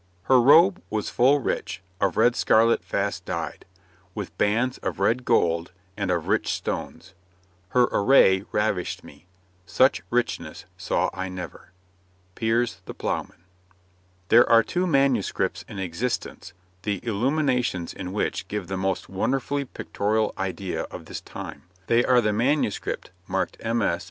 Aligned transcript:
Her 0.23 0.41
robe 0.41 0.81
was 0.89 1.11
full 1.11 1.37
rich, 1.41 1.83
of 1.99 2.17
red 2.17 2.35
scarlet 2.35 2.83
fast 2.83 3.23
dyed, 3.23 3.65
With 4.15 4.35
bands 4.35 4.79
of 4.79 4.99
red 4.99 5.23
gold 5.25 5.73
and 5.95 6.09
of 6.09 6.27
rich 6.27 6.51
stones; 6.51 7.13
Her 7.69 7.87
array 7.91 8.43
ravished 8.51 9.03
me, 9.03 9.27
such 9.67 10.01
richness 10.09 10.65
saw 10.75 11.11
I 11.13 11.29
never.' 11.29 11.69
Piers 12.33 12.81
the 12.85 12.95
Plowman. 12.95 13.43
There 14.29 14.49
are 14.49 14.63
two 14.63 14.87
manuscripts 14.87 15.63
in 15.67 15.77
existence 15.77 16.53
the 16.81 16.99
illuminations 17.05 17.93
in 17.93 18.11
which 18.11 18.47
give 18.47 18.69
the 18.69 18.77
most 18.77 19.07
wonderfully 19.07 19.65
pictorial 19.65 20.33
idea 20.35 20.81
of 20.85 21.05
this 21.05 21.21
time; 21.21 21.65
they 21.85 22.03
are 22.03 22.21
the 22.21 22.33
manuscript 22.33 23.11
marked 23.27 23.63
MS. 23.63 23.99